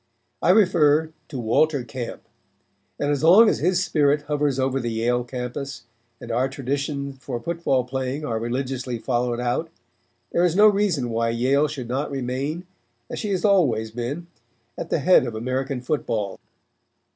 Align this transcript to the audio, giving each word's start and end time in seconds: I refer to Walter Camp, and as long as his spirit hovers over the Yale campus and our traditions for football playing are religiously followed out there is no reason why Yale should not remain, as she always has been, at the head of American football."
I 0.41 0.49
refer 0.49 1.11
to 1.27 1.37
Walter 1.39 1.83
Camp, 1.83 2.23
and 2.99 3.11
as 3.11 3.23
long 3.23 3.47
as 3.47 3.59
his 3.59 3.83
spirit 3.85 4.23
hovers 4.23 4.57
over 4.57 4.79
the 4.79 4.89
Yale 4.89 5.23
campus 5.23 5.83
and 6.19 6.31
our 6.31 6.49
traditions 6.49 7.17
for 7.19 7.39
football 7.39 7.83
playing 7.83 8.25
are 8.25 8.39
religiously 8.39 8.97
followed 8.97 9.39
out 9.39 9.69
there 10.31 10.43
is 10.43 10.55
no 10.55 10.65
reason 10.65 11.11
why 11.11 11.29
Yale 11.29 11.67
should 11.67 11.87
not 11.87 12.09
remain, 12.09 12.65
as 13.11 13.19
she 13.19 13.37
always 13.43 13.89
has 13.89 13.95
been, 13.95 14.25
at 14.75 14.89
the 14.89 14.97
head 15.01 15.27
of 15.27 15.35
American 15.35 15.81
football." 15.81 16.39